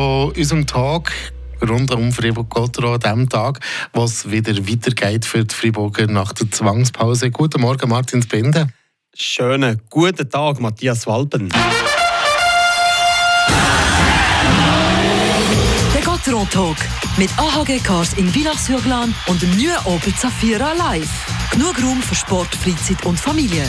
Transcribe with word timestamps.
Von 0.00 0.32
unserem 0.32 0.66
Tag 0.66 1.12
rund 1.60 1.94
um 1.94 2.10
Fribourg-Gotteron 2.10 2.94
an 3.04 3.18
dem 3.18 3.28
Tag, 3.28 3.60
wo 3.92 4.04
es 4.04 4.30
wieder 4.30 4.56
weitergeht 4.56 5.26
für 5.26 5.44
die 5.44 5.54
Friburger 5.54 6.06
nach 6.06 6.32
der 6.32 6.50
Zwangspause. 6.50 7.30
Guten 7.30 7.60
Morgen, 7.60 7.90
Martin 7.90 8.22
Spinde. 8.22 8.68
Schönen 9.14 9.78
guten 9.90 10.30
Tag, 10.30 10.58
Matthias 10.58 11.06
Walpen. 11.06 11.50
Der 15.94 16.02
Gotteron 16.02 16.48
Talk 16.48 16.78
mit 17.18 17.28
AHG 17.36 17.80
Cars 17.84 18.14
in 18.14 18.26
Villach-sur-Glane 18.26 19.12
und 19.26 19.42
dem 19.42 19.50
neuen 19.50 19.84
Opel 19.84 20.14
Zafira 20.14 20.72
Live. 20.72 21.26
Genug 21.50 21.74
Raum 21.82 22.00
für 22.00 22.14
Sport, 22.14 22.54
Freizeit 22.54 23.04
und 23.04 23.20
Familie. 23.20 23.68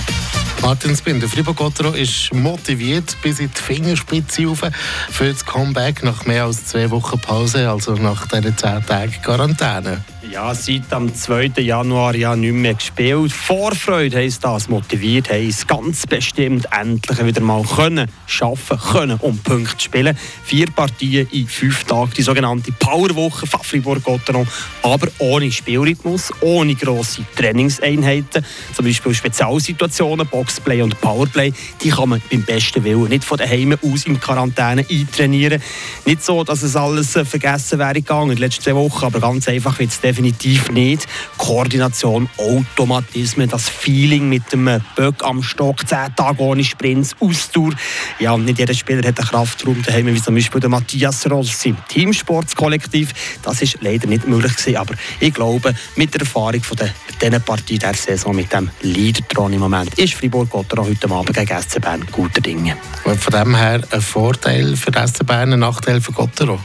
Martin 0.61 0.95
Spinde, 0.95 1.27
Fribourg-Gotteron 1.27 1.95
ist 1.95 2.31
motiviert 2.33 3.17
bis 3.23 3.39
in 3.39 3.49
die 3.49 3.61
Fingerspitze 3.61 4.45
rauf 4.45 4.61
für 5.09 5.31
das 5.31 5.43
Comeback 5.43 6.03
nach 6.03 6.25
mehr 6.27 6.45
als 6.45 6.67
zwei 6.67 6.89
Wochen 6.91 7.19
Pause, 7.19 7.67
also 7.67 7.95
nach 7.95 8.27
diesen 8.27 8.55
zehn 8.55 8.85
Tagen 8.85 9.15
Quarantäne. 9.23 10.03
Ja, 10.31 10.55
seit 10.55 10.93
am 10.93 11.13
2. 11.13 11.51
Januar 11.57 12.15
ja 12.15 12.35
nicht 12.35 12.53
mehr 12.53 12.75
gespielt. 12.75 13.33
Vorfreude 13.33 14.17
heisst 14.17 14.45
das, 14.45 14.69
motiviert 14.69 15.29
heisst 15.29 15.67
ganz 15.67 16.07
bestimmt 16.07 16.67
endlich 16.71 17.25
wieder 17.25 17.41
mal 17.41 17.63
können, 17.63 18.07
schaffen 18.27 18.79
können, 18.79 19.17
um 19.19 19.39
Punkte 19.39 19.83
spielen. 19.83 20.17
Vier 20.43 20.67
Partien 20.71 21.27
in 21.31 21.47
fünf 21.47 21.83
Tagen, 21.83 22.11
die 22.15 22.21
sogenannte 22.21 22.71
Powerwoche 22.71 23.45
von 23.45 23.61
Fribourg-Gotteron, 23.61 24.47
aber 24.83 25.07
ohne 25.17 25.51
Spielrhythmus, 25.51 26.31
ohne 26.39 26.75
grosse 26.75 27.25
Trainingseinheiten, 27.35 28.45
zum 28.73 28.85
Beispiel 28.85 29.13
Spezialsituationen, 29.13 30.27
Boxplay 30.51 30.81
und 30.81 30.99
Powerplay, 30.99 31.53
die 31.81 31.89
kann 31.89 32.09
man 32.09 32.21
beim 32.29 32.43
besten 32.43 32.83
Willen 32.83 33.07
nicht 33.07 33.23
von 33.23 33.37
daheim 33.37 33.77
aus 33.81 34.05
in 34.05 34.19
Quarantäne 34.19 34.85
eintrainieren. 34.89 35.61
Nicht 36.05 36.25
so, 36.25 36.43
dass 36.43 36.61
es 36.61 36.75
alles 36.75 37.15
äh, 37.15 37.23
vergessen 37.23 37.79
wäre 37.79 37.93
gegangen 37.93 38.31
in 38.31 38.35
den 38.35 38.39
letzten 38.39 38.63
zwei 38.63 38.75
Wochen, 38.75 39.05
aber 39.05 39.21
ganz 39.21 39.47
einfach 39.47 39.79
wird 39.79 39.91
es 39.91 40.01
definitiv 40.01 40.69
nicht. 40.69 41.07
Koordination, 41.37 42.29
Automatismen, 42.37 43.47
das 43.47 43.69
Feeling 43.69 44.27
mit 44.27 44.51
dem 44.51 44.81
Böck 44.97 45.23
am 45.23 45.41
Stock, 45.41 45.87
zehn 45.87 46.13
Tage 46.17 46.41
ohne 46.43 46.65
Sprints, 46.65 47.15
Ausdauer. 47.21 47.71
Ja, 48.19 48.37
nicht 48.37 48.59
jeder 48.59 48.73
Spieler 48.73 49.07
hat 49.07 49.19
einen 49.19 49.27
Kraftraum 49.29 49.81
daheim, 49.83 50.07
wie 50.07 50.21
zum 50.21 50.35
Beispiel 50.35 50.59
der 50.59 50.69
Matthias 50.69 51.29
Rossi. 51.31 51.73
Teamsportskollektiv, 51.87 53.13
das 53.41 53.61
ist 53.61 53.77
leider 53.79 54.07
nicht 54.07 54.27
möglich 54.27 54.55
gewesen, 54.57 54.75
aber 54.75 54.95
ich 55.21 55.33
glaube, 55.33 55.73
mit 55.95 56.13
der 56.13 56.21
Erfahrung 56.21 56.61
von 56.61 56.75
der, 56.75 56.93
dieser 57.21 57.39
Partie 57.39 57.77
der 57.77 57.93
Saison, 57.93 58.35
mit 58.35 58.51
dem 58.51 58.69
Leader-Thron 58.81 59.53
im 59.53 59.59
Moment, 59.59 59.93
ist 59.99 60.13
Fribourg-Gotteron 60.15 60.87
heute 60.87 61.09
Abend 61.11 61.33
gegen 61.33 61.61
SC 61.61 61.79
Bern 61.79 62.05
guter 62.11 62.41
Dinge. 62.41 62.75
Und 63.03 63.21
von 63.21 63.33
dem 63.33 63.55
her 63.55 63.81
ein 63.91 64.01
Vorteil 64.01 64.75
für 64.75 64.91
SC 64.91 65.25
Bern, 65.25 65.53
ein 65.53 65.59
Nachteil 65.59 66.01
für 66.01 66.11
Gotteron? 66.11 66.59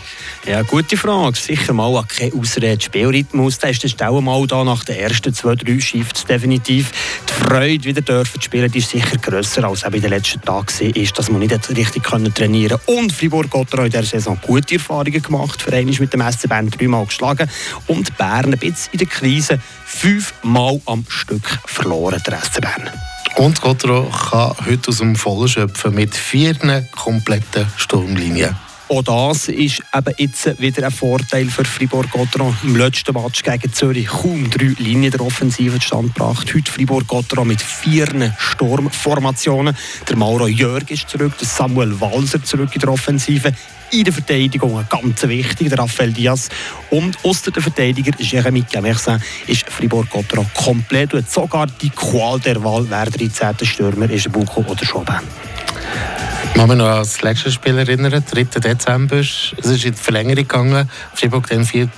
Ja, 0.47 0.63
gute 0.63 0.97
Frage. 0.97 1.37
Sicher 1.37 1.73
mal 1.73 2.05
keine 2.05 2.33
Ausrede. 2.33 2.81
Spielrhythmus, 2.81 3.59
der 3.59 3.71
ist 3.71 3.85
das 3.85 4.01
auch 4.01 4.21
mal 4.21 4.47
da 4.47 4.65
nach 4.65 4.85
den 4.85 4.97
ersten 4.97 5.35
zwei, 5.35 5.57
drei 5.57 5.81
Shifts 5.81 6.25
definitiv. 6.25 6.91
Freude, 7.39 7.85
wieder 7.85 8.01
dürfen 8.01 8.41
spielen, 8.41 8.71
die 8.71 8.79
ist 8.79 8.91
sicher 8.91 9.19
grösser 9.19 9.65
als 9.65 9.83
in 9.83 9.93
den 9.93 10.11
letzten 10.11 10.41
Tagen 10.41 10.67
ist, 10.95 11.19
dass 11.19 11.31
man 11.31 11.41
nicht 11.41 11.69
richtig 11.71 12.03
trainieren 12.03 12.79
konnte. 12.79 12.93
Und 12.93 13.13
Fribourg-Gotteron 13.13 13.87
in 13.87 13.91
dieser 13.91 14.05
Saison 14.05 14.39
gute 14.41 14.77
Erfahrungen 14.77 15.23
gemacht. 15.23 15.61
Verein 15.61 15.89
ist 15.89 16.01
mit 16.01 16.13
dem 16.13 16.23
SC 16.23 16.49
Bern 16.49 16.71
dreimal 16.71 17.05
geschlagen 17.05 17.49
und 17.87 18.17
Bern 18.17 18.53
ein 18.53 18.59
bisschen 18.59 18.93
in 18.93 18.99
der 18.99 19.07
Krise 19.07 19.61
fünfmal 19.85 20.81
am 20.87 21.05
Stück 21.09 21.61
verloren, 21.67 22.23
der 22.27 22.41
SC 22.41 22.61
Bern. 22.61 22.91
Und 23.37 23.61
Gotteron 23.61 24.11
kann 24.11 24.57
heute 24.67 24.89
aus 24.89 24.99
dem 24.99 25.15
Vollen 25.15 25.49
schöpfen 25.49 25.95
mit 25.95 26.17
vier 26.17 26.55
kompletten 26.93 27.67
Sturmlinien. 27.77 28.57
Auch 28.89 29.03
das 29.03 29.49
ist 29.49 29.83
eben 29.93 30.15
jetzt 30.17 30.61
wieder 30.61 30.87
ein 30.87 30.93
Vorteil 30.93 31.47
für 31.47 31.65
Fribourg-Gotteron. 31.65 32.57
Im 32.63 32.77
letzten 32.77 33.15
Match 33.15 33.43
gegen 33.43 33.73
Zürich 33.73 34.07
kaum 34.07 34.49
drei 34.49 34.77
Linien 34.79 35.11
der 35.11 35.23
Offensive 35.23 35.81
stand 35.81 36.15
gebracht. 36.15 36.55
Heute 36.55 36.71
Fribourg-Gotteron 36.71 37.49
mit 37.49 37.61
vier 37.61 38.07
Sturmformationen. 38.39 39.77
Der 40.09 40.17
Mauro 40.17 40.47
Jörg 40.47 40.89
ist 40.89 41.09
zurück, 41.09 41.33
der 41.37 41.49
Samuel 41.49 42.01
Walser 42.01 42.45
zurück 42.45 42.71
in 42.75 42.81
der 42.81 42.91
Offensive. 42.91 43.53
In 43.91 44.05
der 44.05 44.13
Verteidigung 44.13 44.85
ganz 44.89 45.23
wichtig, 45.25 45.69
der 45.69 45.81
Raphael 45.81 46.13
Diaz. 46.13 46.49
Und 46.91 47.19
aus 47.25 47.43
der 47.43 47.61
Verteidiger 47.61 48.13
Jérémy 48.13 48.65
Camersin 48.71 49.21
ist 49.49 49.69
Fribourg-Gotteron 49.69 50.47
komplett 50.55 51.13
und 51.13 51.29
sogar 51.29 51.67
die 51.67 51.91
Qual 51.91 52.39
der 52.39 52.63
Wahl, 52.63 52.87
wer 52.89 53.07
der 53.07 53.29
13. 53.29 53.67
Stürmer 53.67 54.09
ist, 54.11 54.31
Buko 54.31 54.61
oder 54.61 54.85
Chauvin. 54.87 55.56
Ich 56.49 56.55
kann 56.55 56.69
mich 56.69 56.79
noch 56.79 56.87
an 56.87 56.99
das 56.99 57.21
letzte 57.23 57.51
Spiel 57.51 57.79
erinnern, 57.79 58.25
3. 58.31 58.45
Dezember. 58.45 59.17
Es 59.17 59.53
ist 59.53 59.85
in 59.85 59.93
die 59.93 59.99
Verlängerung 59.99 60.37
gegangen. 60.37 60.91
Fribourg 61.15 61.47
dann 61.49 61.65
4-3 61.65 61.89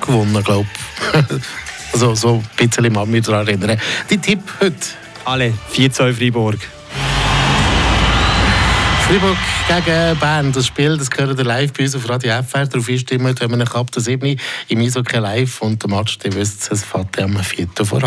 gewonnen, 0.00 0.42
glaube 0.44 0.66
ich. 1.12 1.42
also, 1.92 2.14
so 2.14 2.34
ein 2.34 2.68
bisschen 2.68 2.92
mal 2.92 3.06
mich 3.06 3.24
daran 3.24 3.46
erinnern. 3.46 3.80
Die 4.08 4.18
Tipp 4.18 4.40
heute. 4.60 4.76
Alle 5.24 5.52
4-2 5.74 6.12
Fribourg. 6.12 6.58
Fribourg 9.06 9.36
gegen 9.68 10.18
Bern, 10.18 10.50
das 10.50 10.66
Spiel, 10.66 10.96
das 10.96 11.08
gehört 11.08 11.38
live 11.40 11.72
bei 11.72 11.84
uns 11.84 11.94
auf 11.94 12.08
Radio 12.08 12.42
FR. 12.42 12.66
Darauf 12.66 12.88
einstimmen, 12.88 13.36
wenn 13.38 13.58
wir 13.58 13.76
ab 13.76 13.92
der 13.92 14.02
7 14.02 14.36
im 14.66 14.80
Eishockey 14.80 15.18
live 15.18 15.62
und 15.62 15.80
der 15.80 15.90
Match, 15.90 16.18
ihr 16.24 16.34
wisst 16.34 16.72
es, 16.72 16.82
fährt 16.82 17.16
am 17.20 17.36
4. 17.36 17.68
voran. 17.84 18.02